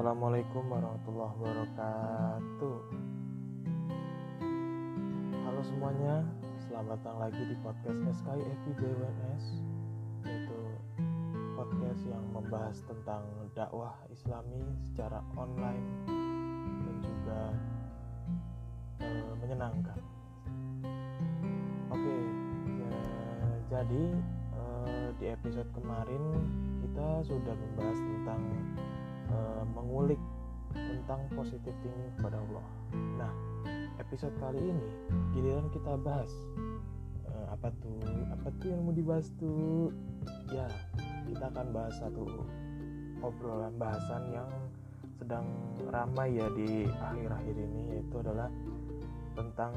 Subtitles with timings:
[0.00, 2.78] Assalamualaikum warahmatullahi wabarakatuh.
[5.44, 6.24] Halo semuanya,
[6.56, 9.44] selamat datang lagi di podcast SKI FIBWNS
[10.24, 10.60] Yaitu
[11.52, 15.84] podcast yang membahas tentang dakwah islami secara online
[16.80, 17.40] Dan juga
[19.04, 20.00] eh, menyenangkan.
[21.92, 22.16] Oke,
[22.72, 22.96] ya,
[23.68, 24.04] jadi
[24.56, 26.24] eh, di episode kemarin
[26.88, 28.42] kita sudah membahas tentang
[29.30, 30.20] uh, mengulik
[30.74, 32.66] tentang positif thinking kepada Allah.
[33.18, 33.32] Nah,
[33.98, 34.88] episode kali ini
[35.34, 36.30] giliran kita bahas
[37.26, 37.98] uh, apa tuh?
[38.38, 39.90] Apa tuh yang mau dibahas tuh?
[40.54, 40.66] Ya,
[41.26, 42.26] kita akan bahas satu
[43.20, 44.50] obrolan bahasan yang
[45.20, 45.46] sedang
[45.92, 48.48] ramai ya di akhir-akhir ini yaitu adalah
[49.36, 49.72] tentang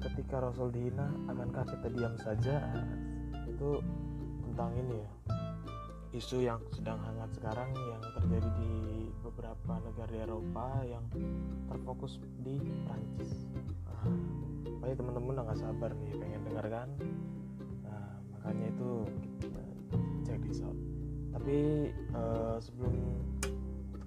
[0.00, 2.56] ketika Rasul dihina akankah kita diam saja
[3.44, 3.84] itu
[4.48, 5.10] tentang ini ya
[6.16, 8.72] isu yang sedang hangat sekarang yang terjadi di
[9.20, 11.04] beberapa negara di Eropa yang
[11.68, 12.56] terfokus di
[12.88, 13.44] Prancis.
[14.80, 16.88] Nah, teman-teman udah gak sabar nih pengen dengar kan?
[17.84, 18.90] Nah, makanya itu
[19.44, 19.62] kita
[20.24, 20.78] check this out.
[21.36, 22.94] Tapi uh, sebelum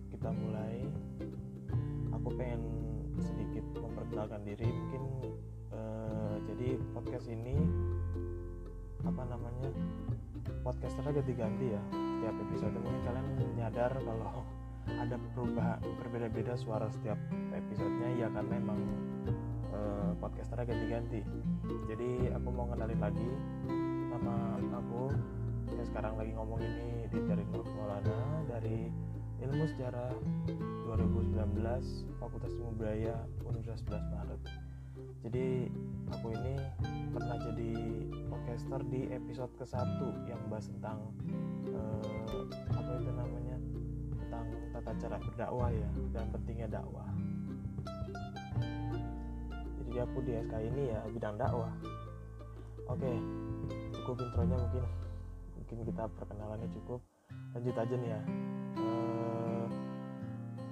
[0.10, 0.90] kita mulai,
[2.18, 2.62] aku pengen
[3.22, 4.66] sedikit memperkenalkan diri.
[4.66, 5.04] Mungkin
[5.70, 7.62] uh, jadi podcast ini
[9.06, 9.70] apa namanya
[10.62, 11.82] podcasternya ganti-ganti ya.
[11.92, 14.46] Setiap episode mungkin kalian nyadar kalau
[15.04, 17.18] ada perubahan berbeda-beda suara setiap
[17.54, 18.10] episodenya.
[18.16, 18.80] Ya karena emang
[19.74, 21.20] uh, podcasternya ganti-ganti.
[21.90, 23.30] Jadi aku mau kenalin lagi
[24.12, 25.14] nama aku.
[25.72, 28.92] Yang sekarang lagi ngomong ini di dari Nur Maulana dari
[29.42, 30.14] Ilmu Sejarah
[30.86, 31.58] 2019
[32.22, 34.61] Fakultas Ilmu Budaya Universitas 11 Maret
[35.22, 35.70] jadi
[36.12, 36.56] aku ini
[37.14, 37.72] pernah jadi
[38.28, 41.00] podcaster di episode ke-1 yang bahas tentang
[41.72, 42.42] uh,
[42.74, 43.58] apa itu namanya
[44.18, 47.08] tentang tata cara berdakwah ya dan pentingnya dakwah.
[49.80, 51.72] Jadi aku di SK ini ya bidang dakwah.
[52.90, 53.12] Oke
[54.02, 54.84] cukup intronya mungkin
[55.60, 57.00] mungkin kita perkenalannya cukup.
[57.56, 58.22] Lanjut aja nih ya.
[58.80, 59.66] Uh,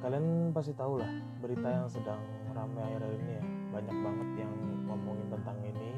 [0.04, 2.20] kalian pasti tahu lah berita yang sedang
[2.56, 4.54] ramai akhir-akhir ini ya banyak banget yang
[4.90, 5.92] ngomongin tentang ini.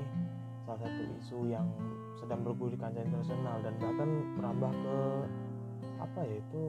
[0.68, 1.68] Salah satu isu yang
[2.22, 4.98] sedang bergulir di kancah internasional dan bahkan merambah ke
[6.02, 6.62] apa ya itu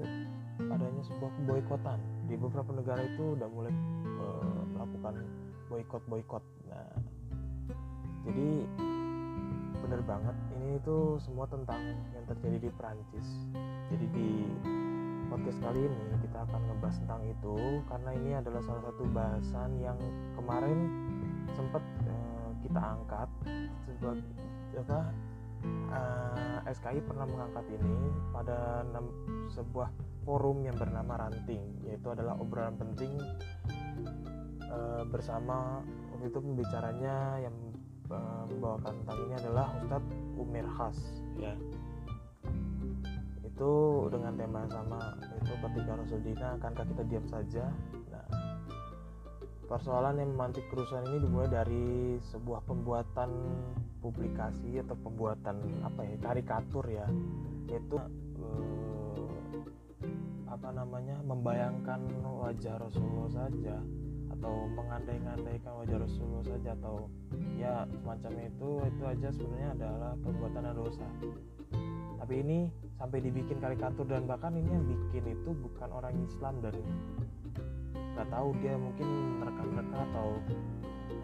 [0.71, 1.99] adanya sebuah boikotan
[2.29, 3.73] di beberapa negara itu udah mulai
[4.21, 5.15] uh, melakukan
[5.73, 6.93] boykot boykot nah
[8.29, 8.49] jadi
[9.83, 11.81] bener banget ini itu semua tentang
[12.15, 13.29] yang terjadi di Prancis
[13.91, 14.31] jadi di
[15.33, 17.57] podcast kali ini kita akan ngebahas tentang itu
[17.89, 19.97] karena ini adalah salah satu bahasan yang
[20.37, 20.79] kemarin
[21.57, 23.29] sempat uh, kita angkat
[23.89, 24.29] sebagai
[24.77, 25.01] apa
[25.93, 28.85] eh, SKI pernah mengangkat ini pada
[29.57, 29.89] sebuah
[30.29, 33.17] forum yang bernama Ranting yaitu adalah obrolan penting
[34.69, 35.81] uh, bersama
[36.13, 37.57] waktu itu pembicaranya yang
[38.13, 40.99] uh, membawakan tentang ini adalah Ustadz Umir Khas.
[41.41, 41.57] Ya
[43.63, 47.71] itu dengan tema yang sama itu ketika Rasul Dina akankah kita diam saja?
[48.11, 48.27] Nah
[49.71, 53.31] persoalan yang memantik kerusuhan ini dimulai dari sebuah pembuatan
[54.03, 57.07] publikasi atau pembuatan apa ya karikatur ya
[57.71, 58.03] yaitu
[58.43, 59.63] eh,
[60.51, 63.79] apa namanya membayangkan wajah Rasulullah saja
[64.35, 67.07] atau mengandai-andaikan wajah Rasulullah saja atau
[67.55, 71.07] ya semacam itu itu aja sebenarnya adalah perbuatan dosa.
[72.19, 72.59] Tapi ini
[73.03, 76.71] sampai dibikin karikatur dan bahkan ini yang bikin itu bukan orang Islam dan
[78.15, 80.39] nggak tahu dia mungkin mereka-mereka atau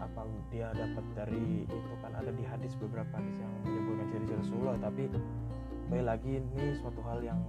[0.03, 2.11] apa dia dapat dari itu kan.
[2.19, 5.07] Ada di hadis beberapa hadis yang menyebutkan ciri Rasulullah tapi
[5.87, 7.39] baik lagi ini suatu hal yang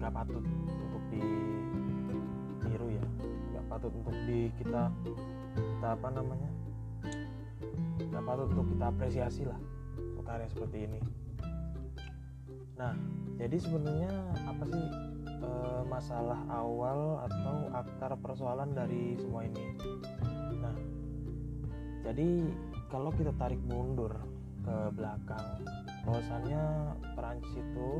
[0.00, 0.40] nggak patut
[0.80, 3.04] untuk ditiru ya.
[3.52, 4.88] Nggak patut untuk di kita
[5.52, 6.48] kita apa namanya?
[8.08, 9.60] Nggak patut untuk kita apresiasi lah
[10.24, 11.00] karya seperti ini
[12.74, 12.94] Nah,
[13.38, 14.12] jadi sebenarnya
[14.50, 14.86] apa sih
[15.26, 15.50] e,
[15.86, 19.64] masalah awal atau akar persoalan dari semua ini?
[20.58, 20.74] Nah,
[22.02, 22.50] jadi
[22.90, 24.10] kalau kita tarik mundur
[24.64, 25.62] ke belakang,
[26.02, 26.62] bahwasannya
[27.14, 27.90] Perancis itu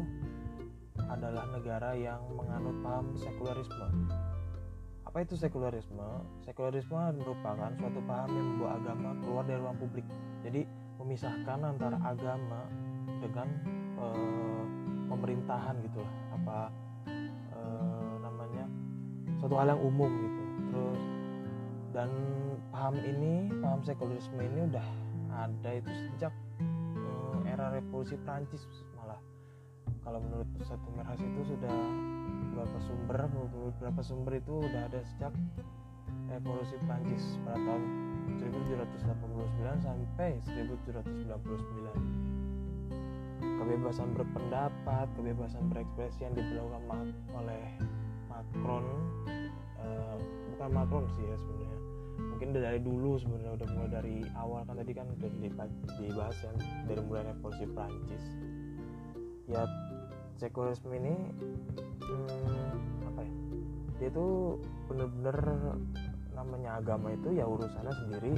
[1.11, 3.89] adalah negara yang menganut paham sekularisme.
[5.05, 6.09] Apa itu sekularisme?
[6.43, 10.07] Sekularisme merupakan suatu paham yang membawa agama keluar dari ruang publik.
[10.43, 10.67] Jadi
[10.99, 12.67] memisahkan antara agama
[13.21, 13.49] dengan
[14.01, 14.64] uh,
[15.09, 16.03] pemerintahan gitu
[16.33, 16.73] apa
[17.53, 18.65] uh, namanya
[19.39, 20.43] suatu hal yang umum gitu.
[20.73, 21.03] Terus
[21.95, 22.11] dan
[22.75, 24.87] paham ini paham sekularisme ini udah
[25.35, 26.33] ada itu sejak
[26.99, 28.67] uh, era revolusi Prancis
[28.99, 29.21] malah.
[30.03, 31.75] Kalau menurut satu merhas itu sudah
[32.55, 35.33] beberapa sumber beberapa sumber itu udah ada sejak
[36.31, 37.83] revolusi Prancis pada tahun
[38.41, 42.24] 1789 sampai 1799
[43.65, 47.65] kebebasan berpendapat kebebasan berekspresi yang diberlakukan oleh
[48.29, 48.85] Macron
[49.81, 50.17] uh,
[50.53, 51.81] bukan Macron sih ya sebenarnya.
[52.15, 55.31] Mungkin dari dulu sebenarnya udah mulai dari awal kan tadi kan udah
[55.97, 56.53] dibahas ya
[56.85, 58.25] dari mulai revolusi Prancis.
[59.49, 59.65] Ya
[60.37, 61.15] sekulerisme ini
[62.05, 63.35] hmm, apa ya
[63.97, 64.61] dia tuh
[64.93, 65.39] bener-bener
[66.37, 68.33] namanya agama itu ya urusannya sendiri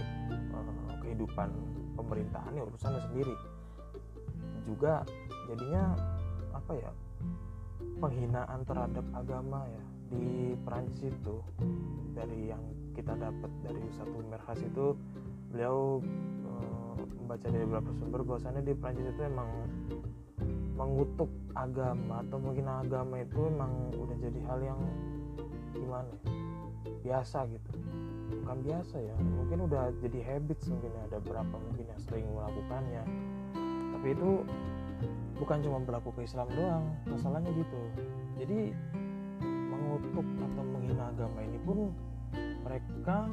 [0.54, 1.50] uh, kehidupan
[1.98, 3.34] pemerintahan ya urusannya sendiri
[4.66, 5.06] juga
[5.46, 5.94] jadinya
[6.50, 6.90] apa ya
[8.02, 11.36] penghinaan terhadap agama ya di Perancis itu.
[12.16, 12.62] Dari yang
[12.96, 14.96] kita dapat dari satu merhas itu
[15.52, 16.00] beliau
[16.48, 19.48] uh, membaca dari beberapa sumber bahwasannya di Perancis itu emang
[20.76, 24.80] mengutuk agama atau mungkin agama itu emang udah jadi hal yang
[25.72, 26.32] gimana ya,
[27.04, 27.70] biasa gitu.
[28.44, 33.02] Bukan biasa ya mungkin udah jadi habit mungkin ya, ada berapa mungkin yang sering melakukannya
[34.06, 34.38] tapi itu
[35.42, 37.82] bukan cuma berlaku ke Islam doang masalahnya gitu.
[38.38, 38.70] Jadi
[39.42, 41.90] mengutuk atau menghina agama ini pun
[42.62, 43.26] mereka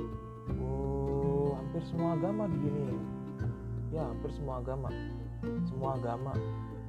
[0.57, 2.89] oh, hampir semua agama begini.
[3.93, 4.89] Ya hampir semua agama.
[5.69, 6.33] Semua agama.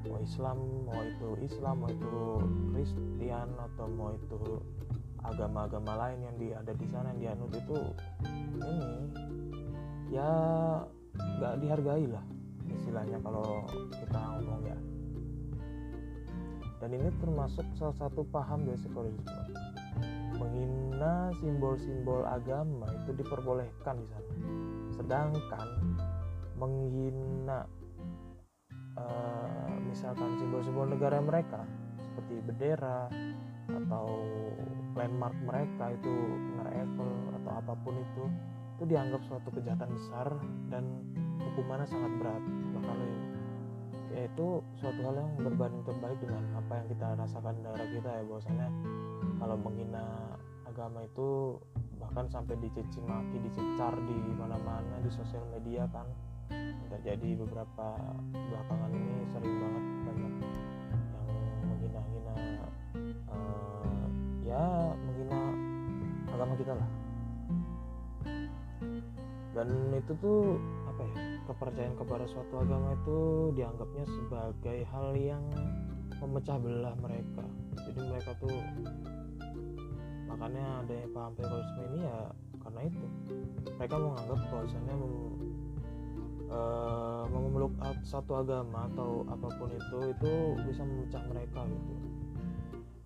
[0.09, 0.57] Mau Islam
[0.89, 2.25] mau itu Islam mau itu
[2.73, 4.65] Kristen atau mau itu
[5.29, 7.81] agama-agama lain yang di, ada di sana yang dianut itu
[8.33, 8.77] ini
[10.09, 10.33] ya
[11.13, 12.25] nggak dihargai lah
[12.73, 14.79] istilahnya kalau kita ngomong ya.
[16.81, 19.55] Dan ini termasuk salah satu paham dari sekularisme
[20.35, 24.33] menghina simbol-simbol agama itu diperbolehkan di sana.
[24.99, 25.69] Sedangkan
[26.59, 27.67] menghina
[28.99, 31.63] uh, misalkan simbol-simbol negara mereka
[31.99, 33.11] seperti bendera
[33.65, 34.07] atau
[34.95, 36.15] landmark mereka itu
[36.69, 37.11] Eiffel
[37.43, 38.25] atau apa pun itu
[38.75, 40.29] itu dianggap suatu kejahatan besar
[40.69, 40.85] dan
[41.43, 42.43] hukumannya sangat berat.
[42.77, 42.99] Bahkan
[44.15, 48.23] yaitu suatu hal yang berbanding terbalik dengan apa yang kita rasakan di daerah kita ya
[48.31, 48.69] bahwasanya
[49.43, 50.07] kalau menghina
[50.71, 51.59] agama itu
[51.99, 56.07] bahkan sampai dicaci maki dicecar di mana-mana di sosial media kan.
[56.95, 57.99] Terjadi beberapa
[58.31, 61.27] belakangan ini sering banget banyak yang
[61.67, 62.35] menghina-hina
[63.35, 64.07] uh,
[64.47, 64.65] ya
[65.03, 65.41] menghina
[66.31, 66.91] agama kita lah.
[69.55, 70.59] Dan itu tuh
[71.45, 73.19] kepercayaan kepada suatu agama itu
[73.57, 75.45] dianggapnya sebagai hal yang
[76.19, 77.45] memecah belah mereka.
[77.85, 78.55] Jadi mereka tuh
[80.25, 82.19] makanya ada yang paham terorisme ini ya
[82.65, 83.07] karena itu.
[83.77, 84.97] Mereka menganggap bahwasannya
[86.51, 87.73] uh, memeluk
[88.05, 90.33] satu agama atau apa pun itu itu
[90.65, 91.95] bisa memecah mereka gitu.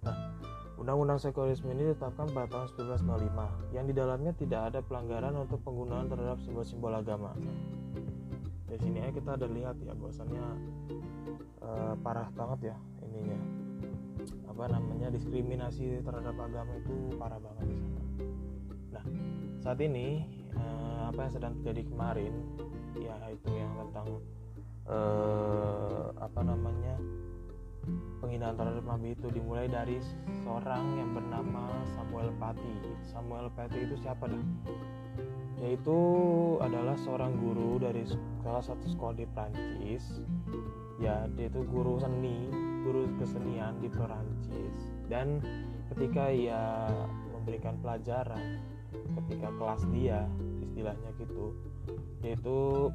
[0.06, 0.38] Nah
[0.78, 2.66] Undang-Undang Sekulerisme ini ditetapkan pada tahun
[3.02, 7.34] 1905 yang di dalamnya tidak ada pelanggaran untuk penggunaan terhadap simbol-simbol agama.
[8.68, 10.44] Di sini ya kita ada lihat ya bahwasannya
[11.64, 13.40] uh, parah banget ya ininya
[14.50, 18.02] apa namanya diskriminasi terhadap agama itu parah banget di sana.
[18.92, 19.04] Nah
[19.62, 22.34] saat ini uh, apa yang sedang terjadi kemarin
[22.98, 24.08] ya itu yang tentang
[24.90, 26.98] uh, apa namanya
[28.20, 29.96] penghinaan terhadap Nabi itu dimulai dari
[30.44, 32.74] seorang yang bernama Samuel Pati.
[33.08, 34.44] Samuel Pati itu siapa dah?
[35.58, 35.98] Yaitu
[36.62, 38.06] adalah seorang guru dari
[38.42, 40.22] salah satu sekolah di Prancis.
[41.02, 42.50] Ya, dia itu guru seni,
[42.86, 44.94] guru kesenian di Prancis.
[45.10, 45.42] Dan
[45.94, 46.86] ketika ia
[47.34, 48.62] memberikan pelajaran,
[49.24, 50.26] ketika kelas dia,
[50.62, 51.54] istilahnya gitu,
[52.22, 52.90] dia itu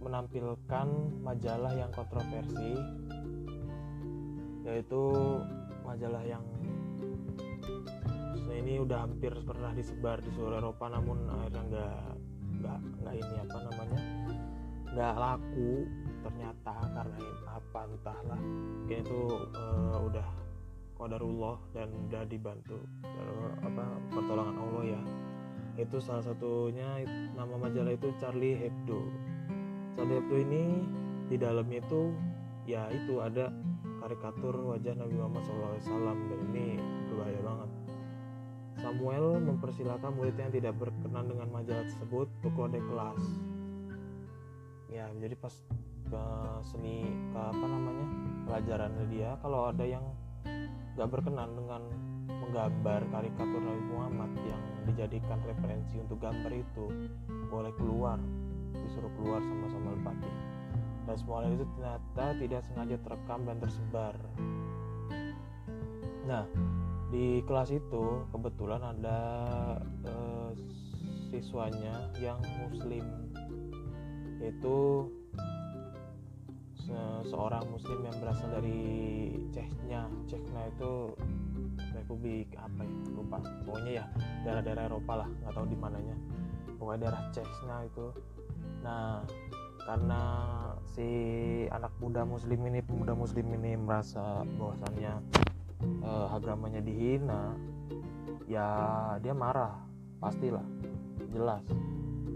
[0.00, 0.88] menampilkan
[1.20, 2.72] majalah yang kontroversi
[4.64, 5.02] yaitu
[5.82, 6.44] majalah yang
[8.54, 11.98] ini udah hampir pernah disebar di seluruh Eropa namun akhirnya nggak
[12.60, 14.00] nggak nggak ini apa namanya
[14.90, 15.86] nggak laku
[16.20, 18.40] ternyata karena apa entahlah.
[18.90, 19.20] Kayak itu
[19.54, 20.28] uh, udah
[20.98, 22.76] qadarullah dan udah dibantu
[23.64, 25.02] apa pertolongan Allah ya.
[25.80, 29.00] Itu salah satunya nama majalah itu Charlie Hebdo.
[29.96, 30.62] Charlie Hebdo ini
[31.30, 32.10] di dalamnya itu
[32.66, 33.48] ya itu ada
[34.02, 36.76] karikatur wajah Nabi Muhammad SAW dan ini
[37.08, 37.70] berbahaya banget.
[38.80, 43.22] Samuel mempersilahkan murid yang tidak berkenan dengan majalah tersebut untuk kode kelas.
[44.88, 45.54] Ya, jadi pas
[46.10, 46.24] ke
[46.66, 48.06] seni ke apa namanya
[48.48, 50.02] pelajaran dia kalau ada yang
[50.98, 51.86] gak berkenan dengan
[52.26, 56.84] menggambar karikatur Nabi Muhammad yang dijadikan referensi untuk gambar itu
[57.46, 58.18] boleh keluar
[58.74, 60.32] disuruh keluar sama Samuel Pati
[61.06, 64.14] dan semua itu ternyata tidak sengaja terekam dan tersebar.
[66.26, 66.44] Nah,
[67.10, 69.18] di kelas itu kebetulan ada
[70.06, 70.54] uh,
[71.30, 73.04] siswanya yang muslim.
[74.38, 75.10] Yaitu
[76.78, 76.96] se
[77.28, 78.80] seorang muslim yang berasal dari
[79.50, 80.06] Cechnya.
[80.30, 81.12] Cechnya itu
[81.92, 82.94] republik apa ya?
[83.12, 83.38] Lupa.
[83.66, 84.04] Pokoknya ya
[84.46, 85.28] daerah-daerah Eropa lah.
[85.42, 86.16] Nggak tahu di mananya.
[86.78, 88.06] Pokoknya daerah Cechnya itu.
[88.86, 89.26] Nah
[89.82, 90.22] karena
[90.94, 91.08] si
[91.74, 95.18] anak muda muslim ini pemuda muslim ini merasa bahwasannya
[95.82, 97.56] eh, agamanya dihina
[98.50, 98.66] ya
[99.22, 99.78] dia marah
[100.20, 100.64] pastilah.
[101.30, 101.62] Jelas.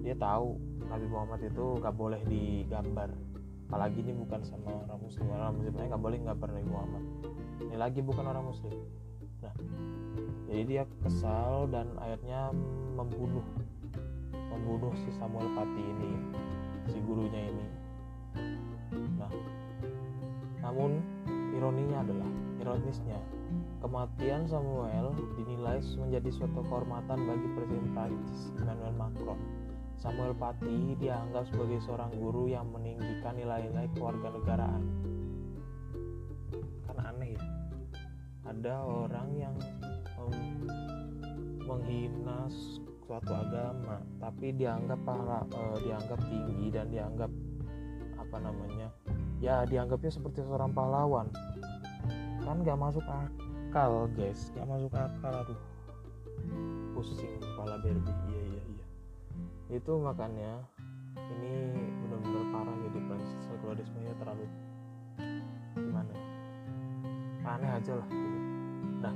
[0.05, 3.11] Dia tahu Nabi Muhammad itu gak boleh digambar.
[3.69, 5.27] Apalagi ini bukan sama orang muslim.
[5.35, 7.05] Orang muslim nggak boleh gambar Nabi Muhammad.
[7.65, 8.77] Ini lagi bukan orang muslim.
[9.43, 9.55] Nah
[10.47, 12.55] jadi dia kesal dan akhirnya
[12.95, 13.43] membunuh
[14.31, 16.13] membunuh si Samuel Pati ini
[16.87, 17.67] si gurunya ini.
[19.19, 19.33] Nah
[20.63, 21.03] namun
[21.57, 22.31] ironinya adalah
[22.63, 23.19] ironisnya
[23.85, 29.37] kematian Samuel dinilai menjadi suatu kehormatan bagi Presiden Prancis Emmanuel Macron.
[30.01, 34.83] Samuel Pati dianggap sebagai seorang guru yang meninggikan nilai-nilai kewarganegaraan.
[36.89, 37.43] Kan aneh ya.
[38.49, 39.55] Ada orang yang
[41.69, 42.49] menghina
[43.05, 47.29] suatu agama tapi dianggap para uh, dianggap tinggi dan dianggap
[48.17, 48.89] apa namanya
[49.45, 51.29] ya dianggapnya seperti seorang pahlawan.
[52.45, 54.55] Kan gak masuk akal guys.
[54.55, 55.61] Gak masuk akal aduh.
[56.95, 58.15] Pusing kepala Barbie.
[58.31, 58.87] Iya iya iya.
[59.75, 60.63] Itu makanya
[61.19, 61.75] ini
[62.07, 64.47] benar-benar parah jadi Prancis sekularismenya terlalu
[65.75, 66.27] gimana ya?
[67.45, 68.39] Aneh aja lah gitu.
[69.03, 69.15] nah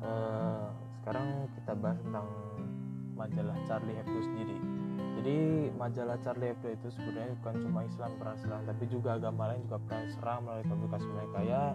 [0.00, 0.66] uh,
[1.02, 2.26] sekarang kita bahas tentang
[3.18, 4.56] majalah Charlie Hebdo sendiri.
[5.18, 5.36] Jadi
[5.74, 10.38] majalah Charlie Hebdo itu sebenarnya bukan cuma Islam peran tapi juga agama lain juga peran
[10.46, 11.38] melalui publikasi mereka.
[11.42, 11.74] Ya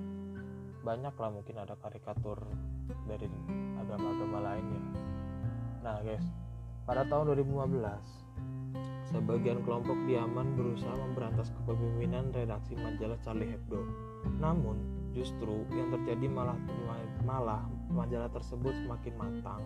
[0.87, 2.39] banyak lah mungkin ada karikatur
[3.03, 3.27] dari
[3.75, 4.83] agama-agama lain ya.
[5.83, 6.23] Nah guys
[6.87, 13.83] pada tahun 2015 sebagian kelompok di Yaman berusaha memberantas kepemimpinan redaksi majalah Charlie Hebdo.
[14.39, 14.79] Namun
[15.11, 16.55] justru yang terjadi malah
[17.27, 19.63] malah majalah tersebut semakin matang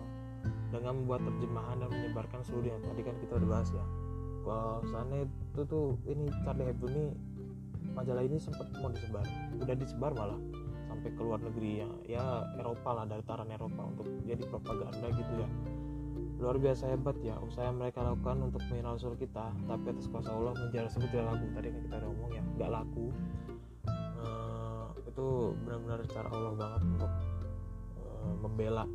[0.74, 3.86] dengan membuat terjemahan dan menyebarkan seluruh dunia tadi kan kita udah bahas ya.
[4.90, 7.04] Sana itu tuh ini Charlie Hebdo ini
[7.94, 9.22] majalah ini sempat mau disebar.
[9.62, 10.42] Udah disebar malah
[11.02, 11.90] sampai ke luar negeri ya.
[12.06, 12.24] Ya
[12.62, 15.48] Eropa lah dari taran Eropa untuk jadi propaganda gitu ya.
[16.38, 19.50] Luar biasa hebat ya usaha yang mereka lakukan untuk mengenal kita.
[19.66, 22.70] Tapi atas kuasa Allah menjadi tersebut tidak laku tadi kan kita udah ngomong ya nggak
[22.70, 23.06] laku.
[24.22, 25.26] Uh, itu
[25.66, 27.12] benar-benar cara Allah banget untuk
[27.98, 28.86] uh, membela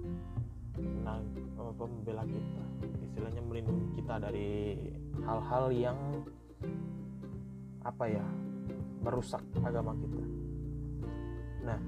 [1.03, 1.19] nah
[1.59, 2.63] apa membela kita.
[3.03, 4.79] Istilahnya melindungi kita dari
[5.27, 5.99] hal-hal yang
[7.83, 8.23] apa ya
[9.03, 10.46] merusak agama kita
[11.67, 11.79] nah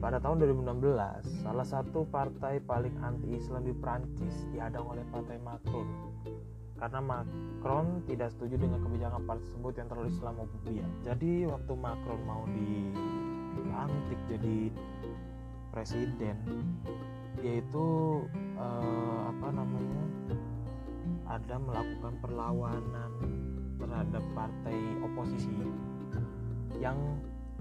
[0.00, 5.88] pada tahun 2016 salah satu partai paling anti-Islam di Prancis dihadang oleh partai Macron.
[6.80, 10.86] Karena Macron tidak setuju dengan kebijakan partai tersebut yang terlalu Islamofobia.
[11.04, 14.72] Jadi waktu Macron mau dilantik jadi
[15.72, 16.36] presiden
[17.40, 17.86] yaitu
[18.58, 20.04] uh, apa namanya
[21.30, 23.12] ada melakukan perlawanan
[23.80, 25.56] terhadap partai oposisi
[26.82, 26.96] yang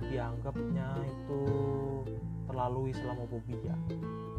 [0.08, 1.42] dianggapnya itu
[2.50, 3.76] terlalu Islamofobia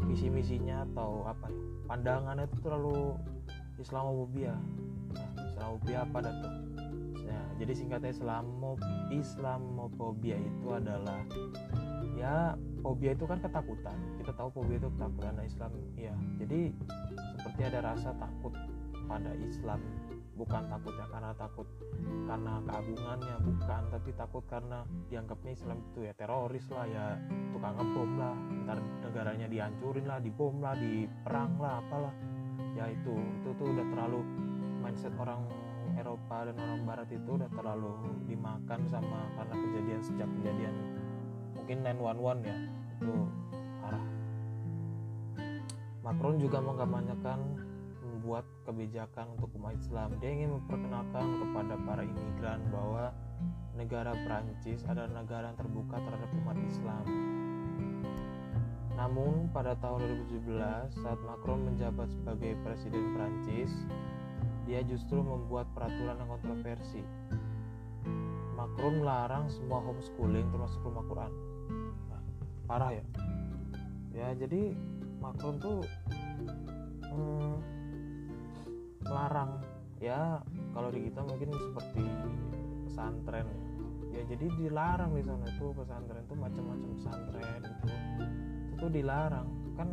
[0.08, 1.62] visi misinya atau apa ya?
[1.86, 3.14] Pandangannya itu terlalu
[3.78, 4.54] Islamofobia
[5.14, 6.54] nah, Islamofobia apa dah tuh?
[7.30, 8.74] Nah, jadi singkatnya Islamo
[9.12, 11.22] Islamofobia itu adalah
[12.18, 13.96] ya fobia itu kan ketakutan.
[14.20, 15.32] Kita tahu fobia itu ketakutan.
[15.36, 16.72] Nah Islam ya jadi
[17.40, 18.52] seperti ada rasa takut
[19.08, 19.80] pada Islam
[20.40, 21.68] bukan takutnya karena takut
[22.24, 23.82] karena keagungannya bukan.
[23.92, 27.04] Tapi takut karena dianggapnya Islam itu ya teroris lah ya
[27.52, 28.36] tukang ngebom lah.
[28.64, 32.14] Ntar negaranya dihancurin lah dibom lah diperang lah apalah.
[32.72, 34.20] Ya itu itu tuh udah terlalu
[34.80, 35.44] mindset orang
[36.00, 37.92] Eropa dan orang Barat itu udah terlalu
[38.24, 40.74] dimakan sama karena kejadian sejak kejadian
[41.52, 42.56] mungkin 911 ya.
[42.96, 43.12] Itu
[43.84, 44.04] arah
[46.00, 47.69] Macron juga mengkampanyekan
[48.70, 50.14] kebijakan untuk umat Islam.
[50.22, 53.10] Dia ingin memperkenalkan kepada para imigran bahwa
[53.74, 57.04] negara Prancis adalah negara yang terbuka terhadap umat Islam.
[58.94, 63.74] Namun pada tahun 2017 saat Macron menjabat sebagai presiden Prancis
[64.70, 67.02] dia justru membuat peraturan yang kontroversi.
[68.54, 71.32] Macron melarang semua homeschooling termasuk rumah Quran.
[72.70, 73.04] Parah ya?
[74.14, 74.78] Ya jadi
[75.18, 75.82] Macron tuh
[77.08, 77.79] hmm,
[79.10, 79.58] melarang
[79.98, 80.38] ya
[80.70, 82.02] kalau di kita mungkin seperti
[82.86, 83.46] pesantren.
[84.10, 87.72] Ya jadi dilarang di sana itu pesantren tuh macam-macam pesantren itu.
[88.78, 89.48] Itu dilarang.
[89.74, 89.88] Kan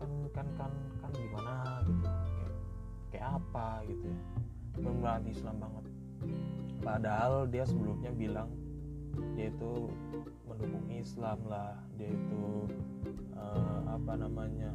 [0.00, 0.72] kan kan kan
[1.04, 2.04] kan gimana gitu?
[2.08, 2.52] Kayak,
[3.12, 4.18] kayak apa gitu ya?
[4.88, 5.84] Anti Islam banget.
[6.78, 8.50] Padahal dia sebelumnya bilang
[9.34, 9.90] dia itu
[10.46, 11.74] mendukung Islam lah.
[11.98, 12.70] Dia itu
[13.34, 14.70] uh, apa namanya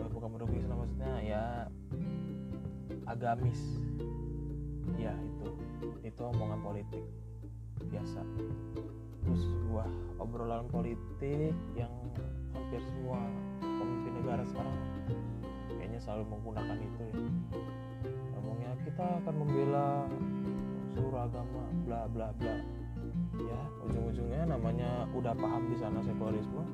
[0.00, 1.42] uh, bukan Islam maksudnya ya
[3.08, 3.60] agamis.
[4.96, 5.48] Ya itu.
[6.04, 7.04] Itu omongan politik
[7.88, 8.20] biasa.
[9.24, 11.92] Terus sebuah obrolan politik yang
[12.56, 13.20] hampir semua
[13.60, 14.76] pemimpin negara sekarang
[15.68, 17.16] kayaknya selalu menggunakan itu ya.
[18.36, 20.08] Ngomongnya kita akan membela
[20.96, 22.56] seluruh agama bla bla bla.
[23.38, 26.64] Ya ujung-ujungnya namanya udah paham di sana sekularisme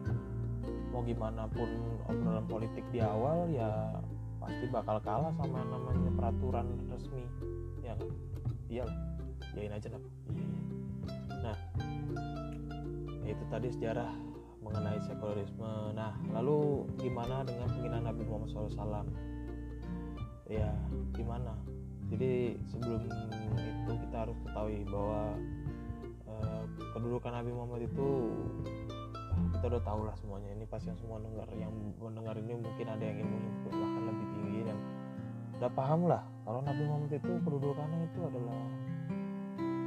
[0.93, 1.69] mau gimana pun
[2.07, 3.99] obrolan politik di awal ya
[4.39, 7.25] pasti bakal kalah sama namanya peraturan resmi
[7.81, 8.09] ya kan?
[8.69, 8.99] Iyalah
[9.55, 10.03] yain aja lah.
[10.03, 10.53] Iya, iya.
[11.45, 11.57] nah
[13.25, 14.13] itu tadi sejarah
[14.65, 15.95] mengenai sekularisme.
[15.95, 19.07] Nah lalu gimana dengan penghinaan Nabi Muhammad SAW
[20.49, 20.71] ya
[21.15, 21.55] gimana?
[22.13, 25.23] Jadi sebelum itu kita harus ketahui bahwa
[26.29, 28.09] uh, kedudukan Nabi Muhammad itu
[29.55, 30.51] kita udah tahu lah semuanya.
[30.59, 31.71] Ini pasti yang semua dengar yang
[32.03, 34.79] mendengar ini mungkin ada yang ilmunya bahkan lebih tinggi dan
[35.63, 36.23] udah paham lah.
[36.45, 38.61] Kalau Nabi Muhammad itu kedudukannya itu adalah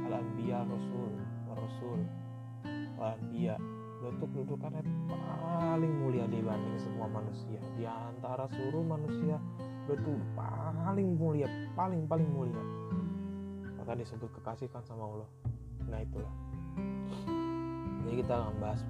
[0.08, 1.12] al-anbiya rasul
[1.52, 2.00] rasul
[2.96, 3.56] al-anbiya.
[3.98, 7.60] Itu kedudukannya paling mulia dibanding semua manusia.
[7.76, 9.36] Di antara seluruh manusia
[9.84, 12.62] betul paling mulia paling paling mulia.
[13.76, 15.28] Maka disebut kekasihkan sama Allah.
[15.88, 16.32] Nah itulah.
[18.08, 18.80] Jadi kita akan bahas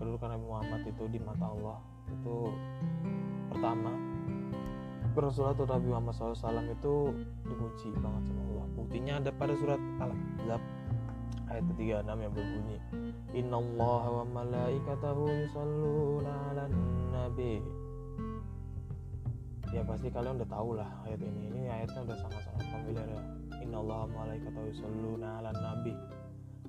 [0.00, 1.78] kedudukan Nabi Muhammad itu di mata Allah
[2.08, 2.36] itu
[3.52, 3.92] pertama.
[5.20, 6.94] Rasulullah atau Nabi Muhammad SAW itu
[7.44, 8.66] dipuji banget sama Allah.
[8.72, 10.62] Buktinya ada pada surat Al-Ahzab
[11.50, 12.78] ayat 36 yang berbunyi
[13.36, 16.64] Inna Allah wa malaikatahu yusalluna ala
[17.12, 17.60] nabi.
[19.76, 21.52] Ya pasti kalian udah tahu lah ayat ini.
[21.52, 23.22] Ini ayatnya udah sangat-sangat familiar ya.
[23.60, 25.92] Inna Allah wa malaikatahu yusalluna ala nabi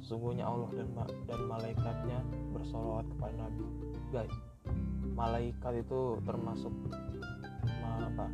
[0.01, 0.89] sesungguhnya Allah dan
[1.29, 2.19] dan malaikatnya
[2.51, 3.65] bersolawat kepada Nabi.
[4.11, 4.51] Guys
[5.15, 6.73] malaikat itu termasuk
[7.81, 8.25] apa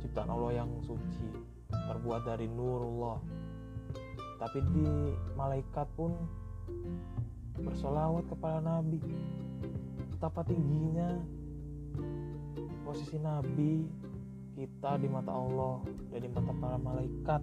[0.00, 1.28] ciptaan Allah yang suci
[1.68, 3.20] terbuat dari nurullah.
[4.40, 4.88] Tapi di
[5.36, 6.16] malaikat pun
[7.60, 9.00] bersolawat kepada Nabi.
[10.16, 11.20] Betapa tingginya
[12.88, 13.84] posisi Nabi
[14.56, 17.42] kita di mata Allah dan di mata para malaikat.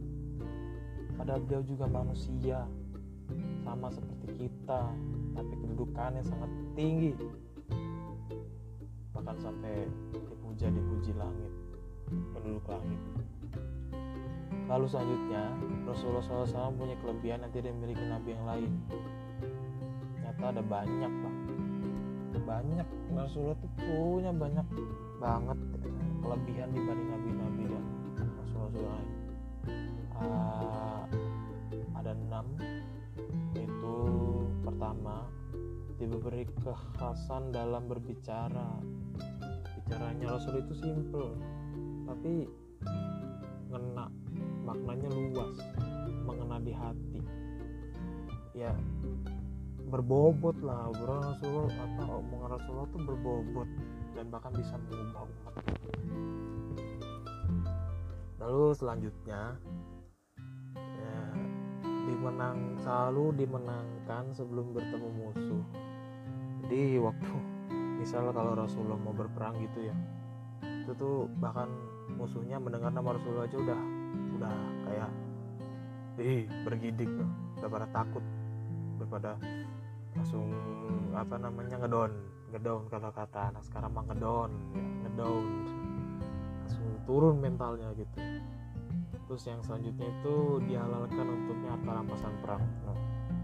[1.18, 2.66] Padahal beliau juga manusia
[3.68, 4.96] sama seperti kita
[5.36, 7.12] tapi kedudukannya sangat tinggi.
[9.12, 11.52] Bahkan sampai dipuja dipuji langit
[12.32, 13.02] penduduk langit.
[14.72, 15.44] Lalu selanjutnya
[15.84, 18.72] Rasulullah SAW punya kelebihan yang tidak dimiliki nabi yang lain.
[20.16, 21.38] Ternyata ada banyak bang
[22.48, 22.88] banyak.
[23.12, 24.68] Rasulullah tuh punya banyak
[25.20, 25.60] banget
[26.24, 27.64] kelebihan dibanding nabi-nabi
[28.16, 29.17] dan Rasulullah lain
[34.88, 35.28] pertama
[36.00, 38.80] diberi kekhasan dalam berbicara.
[39.76, 41.36] Bicaranya Rasul itu simple
[42.08, 42.48] tapi
[43.68, 44.08] ngena
[44.64, 45.60] maknanya luas
[46.24, 47.20] mengena di hati.
[48.56, 48.72] Ya
[49.92, 53.68] berbobot lah bro Rasulullah apa omongan Rasulullah tuh berbobot
[54.16, 55.54] dan bahkan bisa mengubah umat.
[58.40, 59.68] Lalu selanjutnya ya,
[62.18, 65.64] dimenang selalu dimenangkan sebelum bertemu musuh.
[66.66, 67.34] Jadi waktu
[68.02, 69.96] misal kalau Rasulullah mau berperang gitu ya
[70.66, 71.70] itu tuh bahkan
[72.18, 73.82] musuhnya mendengar nama Rasulullah aja udah
[74.34, 74.56] udah
[74.90, 75.12] kayak
[76.18, 77.30] ih bergidik loh.
[77.62, 78.26] Udah pada takut
[78.98, 79.38] daripada
[80.18, 80.50] langsung
[81.14, 82.12] apa namanya ngedon
[82.50, 85.46] ngedon kalau kata anak sekarang mah ngedon ya, ngedon
[86.66, 88.18] langsung turun mentalnya gitu
[89.28, 92.64] terus yang selanjutnya itu dihalalkan untuknya harta rampasan perang.
[92.88, 92.98] Nah,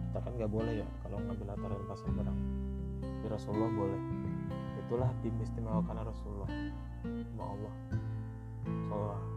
[0.07, 2.39] kita kan nggak boleh ya kalau ngambil harta rampasan perang.
[3.03, 4.01] Di Rasulullah boleh.
[4.87, 6.49] Itulah diistimewakan Rasulullah.
[7.03, 7.73] Sama Allah.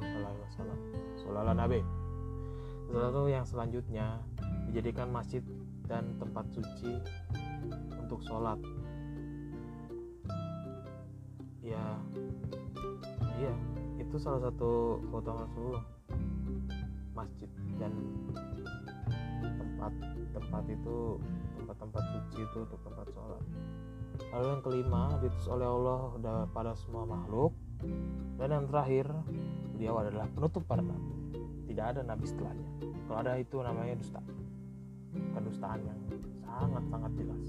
[0.07, 0.79] Alaihi Wasallam.
[1.19, 1.81] Sallallahu Nabi.
[2.95, 4.23] Lalu yang selanjutnya
[4.71, 5.43] dijadikan masjid
[5.91, 6.95] dan tempat suci
[7.99, 8.63] untuk sholat.
[11.67, 11.99] Ya
[13.43, 13.55] iya.
[13.99, 15.96] Itu salah satu keutamaan Rasulullah
[17.17, 17.49] masjid
[17.81, 17.93] dan
[19.41, 19.93] tempat
[20.37, 21.17] tempat itu
[21.57, 23.43] tempat-tempat suci itu untuk tempat sholat.
[24.33, 26.01] Lalu yang kelima diutus oleh Allah
[26.53, 27.57] pada semua makhluk.
[28.37, 29.09] Dan yang terakhir
[29.77, 31.13] beliau adalah penutup para nabi.
[31.69, 32.69] Tidak ada nabi setelahnya.
[33.09, 34.21] Kalau ada itu namanya dusta.
[35.13, 36.01] Kedustaan yang
[36.45, 37.45] sangat-sangat jelas.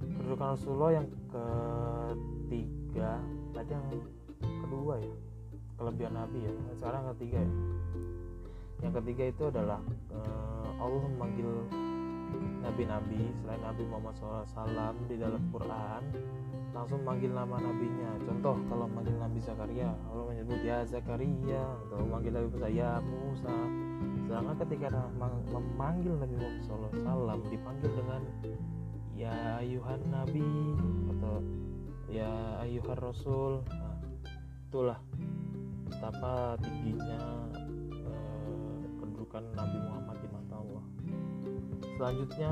[0.00, 3.20] Kedudukan Rasulullah yang ketiga
[3.52, 3.88] tadi yang
[4.64, 5.14] kedua ya
[5.80, 6.52] kelebihan Nabi ya.
[6.76, 7.52] Sekarang ketiga ya.
[8.80, 9.80] Yang ketiga itu adalah
[10.12, 11.48] uh, Allah memanggil
[12.60, 16.02] nabi-nabi selain Nabi Muhammad SAW di dalam Quran
[16.70, 18.14] langsung manggil nama nabinya.
[18.22, 23.54] Contoh kalau manggil Nabi Zakaria Allah menyebut ya Zakaria atau manggil Nabi Musa ya Musa.
[24.28, 24.88] Sedangkan ketika
[25.50, 26.62] memanggil Nabi Muhammad
[26.94, 28.22] SAW dipanggil dengan
[29.18, 30.46] ya ayuhan Nabi
[31.16, 31.42] atau
[32.06, 32.30] ya
[32.62, 33.66] ayuhan Rasul.
[33.66, 33.98] Nah,
[34.70, 34.98] itulah
[35.90, 37.20] betapa tingginya
[37.90, 40.84] eh, kedudukan Nabi Muhammad di mata Allah.
[41.98, 42.50] Selanjutnya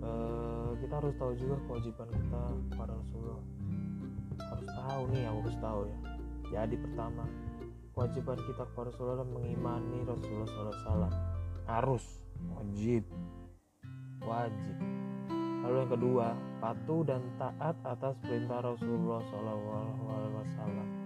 [0.00, 3.44] eh, kita harus tahu juga kewajiban kita kepada Rasulullah.
[4.40, 5.98] Harus tahu nih harus tahu ya.
[6.54, 7.24] Jadi pertama
[7.92, 11.12] kewajiban kita kepada Rasulullah mengimani Rasulullah SAW
[11.64, 12.04] harus
[12.56, 13.04] wajib
[14.24, 14.76] wajib.
[15.64, 16.26] Lalu yang kedua
[16.60, 21.03] patuh dan taat atas perintah Rasulullah SAW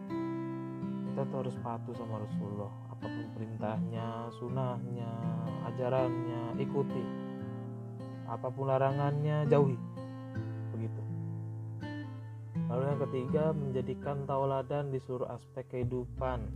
[1.18, 2.70] kita tuh harus patuh sama Rasulullah.
[2.94, 5.11] Apa pun perintahnya sunahnya
[5.66, 7.02] ajarannya ikuti.
[8.31, 9.74] Apa pun larangannya jauhi.
[10.70, 11.02] Begitu.
[12.70, 16.54] Lalu yang ketiga menjadikan tauladan di seluruh aspek kehidupan.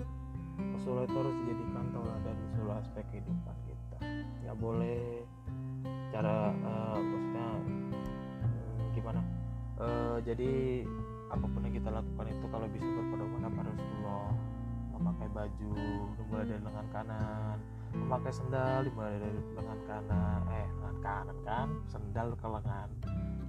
[0.79, 3.98] Rasulullah itu harus dijadikan tauladan di seluruh aspek kehidupan kita.
[4.46, 5.27] Nggak boleh
[6.14, 9.20] cara uh, maksudnya hmm, gimana?
[9.83, 10.87] Uh, jadi
[11.35, 14.52] apa pun yang kita lakukan itu kalau bisa berpedoman pada Rasulullah
[15.03, 15.75] memakai baju
[16.15, 17.57] dimulai dari lengan kanan
[17.91, 21.69] memakai sendal dimulai dari lengan kanan eh lengan kanan kan?
[21.91, 22.88] Sendal ke lengan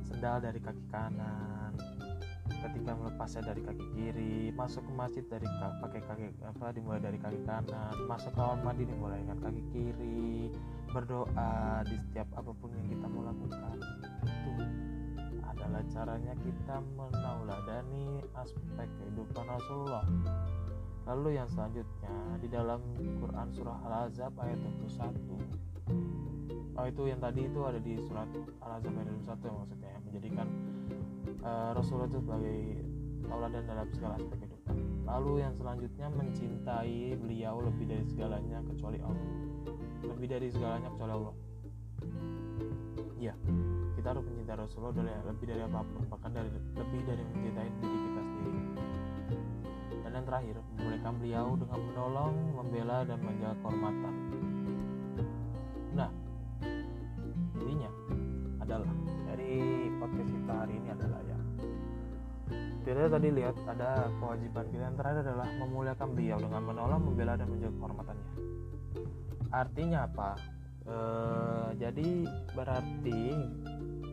[0.02, 1.78] sendal dari kaki kanan
[2.44, 7.40] ketika melepasnya dari kaki kiri masuk ke masjid dari pakai kaki apa dimulai dari kaki
[7.46, 10.50] kanan masuk kamar mandi dimulai dengan kaki kiri
[10.90, 13.78] berdoa di setiap apa pun yang kita mau lakukan.
[14.26, 14.54] Itu
[15.42, 20.06] adalah caranya kita menauladani aspek kehidupan Rasulullah
[21.04, 22.80] Lalu yang selanjutnya di dalam
[23.20, 24.56] Quran surah Al-Azab ayat
[24.88, 25.20] 21.
[26.74, 28.28] Oh itu yang tadi itu ada di surat
[28.64, 30.48] Al-Azab ayat 21 yang maksudnya yang menjadikan
[31.44, 32.60] uh, Rasulullah itu sebagai
[33.28, 34.76] tauladan dalam segala aspek kehidupan.
[35.04, 39.28] Lalu yang selanjutnya mencintai beliau lebih dari segalanya kecuali Allah.
[40.08, 41.36] Lebih dari segalanya kecuali Allah.
[43.20, 43.36] Ya,
[44.00, 44.96] kita harus mencintai Rasulullah
[45.28, 48.63] lebih dari apa pun, bahkan dari lebih dari mencintai diri kita sendiri
[50.14, 54.14] dan terakhir memulihkan beliau dengan menolong, membela dan menjaga kehormatan.
[55.98, 56.10] Nah,
[57.58, 57.92] intinya
[58.62, 58.94] adalah
[59.26, 61.40] dari podcast kita hari ini adalah ya
[62.84, 67.48] kita tadi lihat ada kewajiban kita yang terakhir adalah memuliakan beliau dengan menolong, membela dan
[67.50, 68.30] menjaga kehormatannya.
[69.50, 70.30] Artinya apa?
[70.84, 70.98] E,
[71.80, 72.10] jadi
[72.54, 73.22] berarti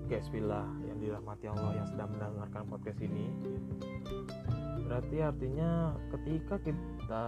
[0.09, 3.27] guys bila yang dirahmati Allah yang sedang mendengarkan podcast ini
[4.87, 7.27] berarti artinya ketika kita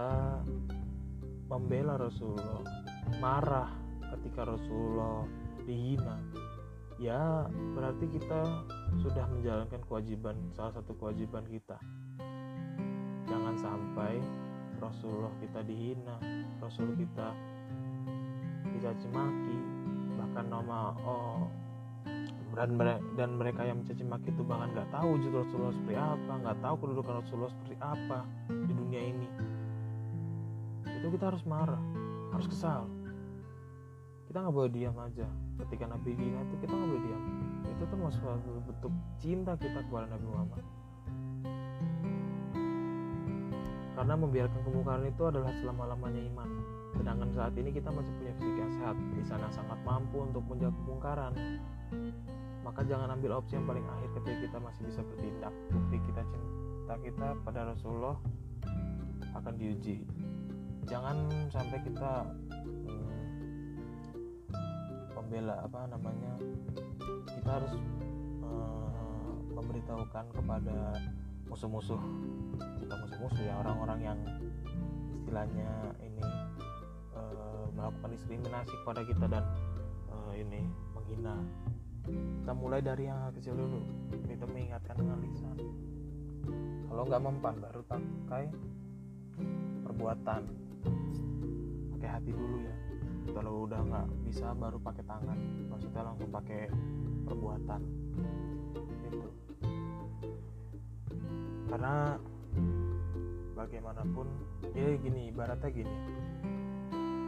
[1.47, 2.63] membela Rasulullah
[3.21, 3.69] marah
[4.17, 5.25] ketika Rasulullah
[5.63, 6.17] dihina
[7.01, 8.41] ya berarti kita
[9.01, 11.77] sudah menjalankan kewajiban salah satu kewajiban kita.
[13.25, 14.21] Jangan sampai
[14.77, 16.19] Rasulullah kita dihina
[16.59, 17.33] Rasul kita
[18.71, 19.59] dicaci maki
[20.19, 21.47] bahkan nama oh
[22.53, 26.33] dan mereka, dan mereka yang mencaci maki itu bahkan nggak tahu wujud Rasulullah seperti apa
[26.37, 29.27] nggak tahu kedudukan Rasulullah seperti apa di dunia ini.
[31.01, 31.81] Itu kita harus marah
[32.33, 32.89] harus kesal.
[34.29, 35.27] Kita nggak boleh diam aja.
[35.65, 37.23] Ketika Nabi Gina itu kita nggak boleh diam.
[37.73, 40.63] Itu termasuk suatu bentuk cinta kita kepada Nabi Muhammad.
[43.93, 46.49] Karena membiarkan kemungkaran itu adalah selama-lamanya iman
[46.93, 50.75] sedangkan saat ini kita masih punya fisik yang sehat di sana sangat mampu untuk menjaga
[50.83, 51.33] kemungkaran.
[52.63, 55.53] Maka jangan ambil opsi yang paling akhir ketika kita masih bisa bertindak.
[55.67, 58.17] Bukti kita cinta kita pada Rasulullah
[59.35, 60.05] akan diuji.
[60.87, 62.27] Jangan sampai kita
[62.61, 63.19] hmm,
[65.17, 66.33] membela apa namanya
[67.27, 67.73] kita harus
[68.43, 70.77] hmm, memberitahukan kepada
[71.47, 72.01] musuh-musuh
[72.81, 74.19] kita musuh-musuh ya orang-orang yang
[75.13, 75.69] istilahnya
[77.33, 79.43] uh, melakukan diskriminasi kepada kita dan
[80.09, 81.35] uh, ini menghina.
[82.03, 83.79] Kita mulai dari yang kecil dulu.
[84.27, 85.57] Kita mengingatkan dengan lisan.
[86.91, 88.43] Kalau nggak mempan baru pakai
[89.87, 90.41] perbuatan.
[91.95, 92.75] Pakai hati dulu ya.
[93.31, 95.37] Kalau udah nggak bisa baru pakai tangan.
[95.71, 96.67] Maksudnya langsung pakai
[97.23, 97.81] perbuatan.
[99.07, 99.27] Itu
[101.73, 102.21] karena
[103.57, 104.27] bagaimanapun
[104.77, 105.97] ya gini ibaratnya gini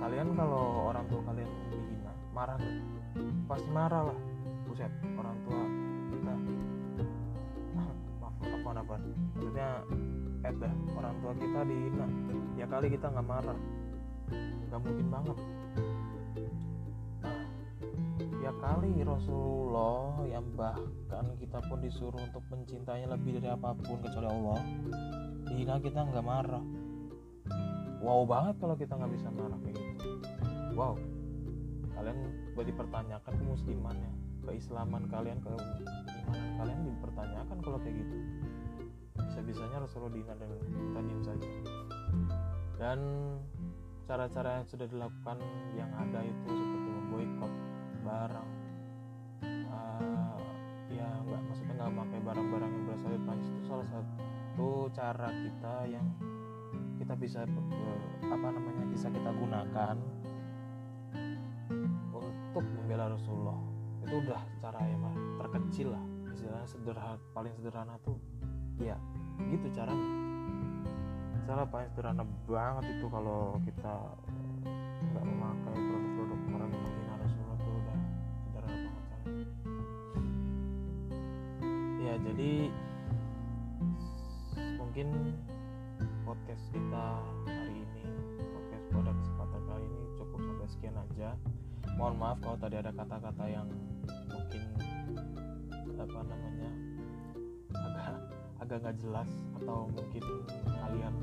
[0.01, 2.75] kalian kalau orang tua kalian dihina marah gak?
[3.47, 4.17] pasti marah lah.
[4.67, 5.62] Buset orang tua
[6.12, 6.34] kita.
[8.45, 9.69] Bukan apa maksudnya
[10.45, 12.08] eh dah orang tua kita dihina.
[12.60, 13.58] Ya kali kita nggak marah.
[14.67, 15.38] Nggak mungkin banget.
[17.23, 17.39] Nah
[18.43, 24.27] ya kali Rasulullah yang bahkan kita pun disuruh untuk mencintainya lebih dari apa pun kecuali
[24.29, 24.60] Allah
[25.49, 26.62] dihina kita nggak marah
[28.03, 30.08] wow banget kalau kita nggak bisa marah kayak gitu.
[30.75, 30.99] Wow.
[31.95, 32.17] Kalian
[32.55, 34.12] dipertanyakan kemuslimannya
[34.45, 35.81] keislaman kalian keimanan
[36.62, 38.15] kalian dipertanyakan kalau kayak gitu.
[39.15, 41.47] Bisa-bisanya Rasulullah dihina dan kita diam saja.
[42.75, 42.99] Dan
[44.05, 45.38] cara-cara yang sudah dilakukan
[45.73, 47.51] yang ada itu seperti memboikot
[48.05, 48.49] barang.
[49.71, 50.39] Uh,
[50.93, 55.75] ya nggak maksudnya nggak pakai barang-barang yang berasal dari Prancis itu salah satu cara kita
[55.89, 56.08] yang
[57.05, 59.93] kita bisa uh, apa namanya bisa kita gunakan
[62.09, 63.61] untuk membela Rasulullah.
[64.01, 65.05] Itu udah cara yang
[65.37, 66.01] terkecil lah
[66.33, 68.17] istilahnya sederhana paling sederhana tuh
[68.81, 68.97] ya
[69.53, 70.09] gitu caranya.
[71.45, 73.93] Cara paling sederhana banget itu kalau kita
[75.05, 77.99] nggak memakai produk-produk orang yang menghina Rasulullah tuh udah
[78.41, 79.45] sederhana banget caranya.
[82.01, 82.51] Ya jadi
[84.81, 85.07] mungkin
[86.25, 88.01] podcast kita hari ini
[88.49, 91.29] podcast pada kesempatan kali ini cukup sampai sekian aja.
[92.01, 93.69] Mohon maaf kalau tadi ada kata-kata yang
[94.33, 94.63] mungkin
[96.01, 96.71] apa namanya
[97.77, 98.17] agak
[98.57, 99.29] agak nggak jelas
[99.61, 100.23] atau mungkin
[100.65, 101.13] kalian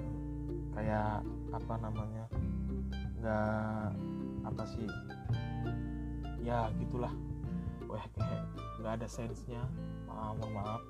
[0.71, 2.25] kayak apa namanya
[3.19, 3.87] nggak
[4.47, 4.87] apa sih
[6.47, 7.11] ya gitulah.
[7.91, 8.47] Wah kayak
[8.79, 9.67] nggak ada sensenya.
[10.07, 10.83] Maaf mohon maaf.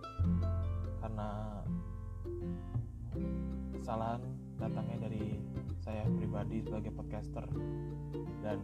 [1.01, 1.29] Karena
[3.83, 4.23] kesalahan
[4.62, 5.42] datangnya dari
[5.83, 7.42] saya pribadi sebagai podcaster
[8.38, 8.62] dan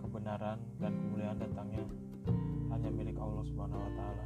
[0.00, 1.84] kebenaran dan kemuliaan datangnya
[2.72, 4.24] hanya milik Allah Subhanahu wa taala.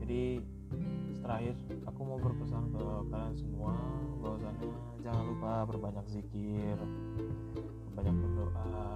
[0.00, 0.40] Jadi
[1.20, 1.52] terakhir
[1.84, 3.76] aku mau berpesan ke kalian semua
[4.24, 4.72] bahwasannya
[5.04, 6.80] jangan lupa berbanyak zikir,
[7.92, 8.88] berbanyak berdoa,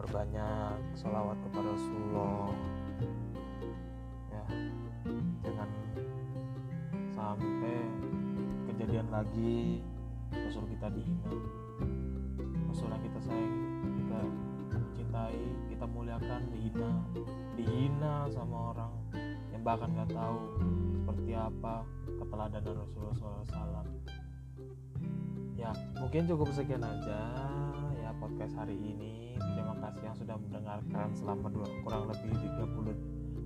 [0.00, 2.48] berbanyak sholawat kepada Rasulullah.
[4.32, 4.44] Ya,
[5.44, 5.68] jangan
[7.16, 7.80] sampai
[8.68, 9.80] kejadian lagi
[10.28, 11.32] Rasul kita dihina
[12.68, 13.56] Rasul yang kita sayang
[13.96, 14.20] kita
[14.92, 15.40] cintai
[15.72, 16.90] kita muliakan dihina
[17.56, 18.92] dihina sama orang
[19.48, 20.60] yang bahkan nggak tahu
[20.92, 21.88] seperti apa
[22.20, 23.88] keteladanan Rasulullah SAW
[25.56, 27.20] ya mungkin cukup sekian aja
[27.96, 29.34] ya podcast hari ini.
[29.34, 32.94] Terima kasih yang sudah mendengarkan selama dua, kurang lebih 30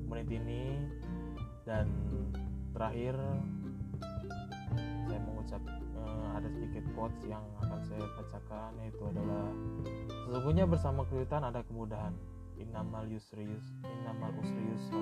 [0.05, 0.65] menit ini.
[1.65, 1.89] Dan
[2.77, 3.17] terakhir
[5.41, 5.65] mengucap
[5.97, 9.49] uh, ada sedikit quotes yang akan saya bacakan yaitu adalah
[10.29, 12.13] sesungguhnya bersama kesulitan ada kemudahan.
[12.61, 15.01] Innamal yusri yus innamal usri yusra.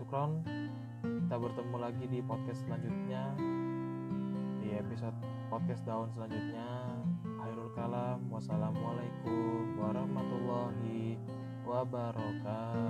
[0.00, 0.40] Sukron
[1.04, 3.36] kita bertemu lagi di podcast selanjutnya
[4.64, 5.20] di episode
[5.52, 7.04] podcast daun selanjutnya.
[7.36, 11.20] Akhirul kalam wassalamualaikum warahmatullahi
[11.68, 12.80] wabarakatuh